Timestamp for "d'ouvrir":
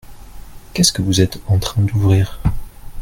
1.83-2.41